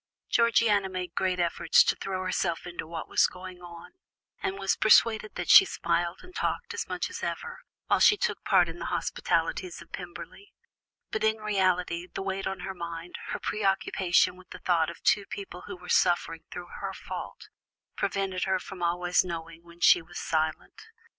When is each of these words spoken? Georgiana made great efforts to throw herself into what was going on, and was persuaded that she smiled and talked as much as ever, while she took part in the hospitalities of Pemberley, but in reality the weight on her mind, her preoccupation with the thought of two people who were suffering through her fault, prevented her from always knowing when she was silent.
Georgiana 0.31 0.89
made 0.89 1.13
great 1.13 1.39
efforts 1.39 1.83
to 1.83 1.95
throw 1.95 2.23
herself 2.23 2.65
into 2.65 2.87
what 2.87 3.07
was 3.07 3.27
going 3.27 3.59
on, 3.61 3.91
and 4.41 4.57
was 4.57 4.75
persuaded 4.75 5.35
that 5.35 5.47
she 5.47 5.63
smiled 5.63 6.21
and 6.23 6.33
talked 6.33 6.73
as 6.73 6.87
much 6.87 7.07
as 7.11 7.21
ever, 7.21 7.59
while 7.85 7.99
she 7.99 8.17
took 8.17 8.43
part 8.43 8.67
in 8.67 8.79
the 8.79 8.87
hospitalities 8.89 9.79
of 9.79 9.91
Pemberley, 9.91 10.53
but 11.11 11.23
in 11.23 11.37
reality 11.37 12.07
the 12.11 12.23
weight 12.23 12.47
on 12.47 12.61
her 12.61 12.73
mind, 12.73 13.15
her 13.27 13.39
preoccupation 13.39 14.35
with 14.35 14.49
the 14.49 14.57
thought 14.57 14.89
of 14.89 14.99
two 15.03 15.27
people 15.27 15.65
who 15.67 15.77
were 15.77 15.87
suffering 15.87 16.45
through 16.49 16.69
her 16.79 16.93
fault, 16.95 17.49
prevented 17.95 18.45
her 18.45 18.57
from 18.59 18.81
always 18.81 19.23
knowing 19.23 19.61
when 19.63 19.79
she 19.81 20.01
was 20.01 20.17
silent. 20.17 20.87